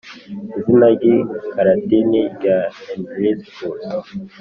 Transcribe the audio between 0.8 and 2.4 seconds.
ry ikilatini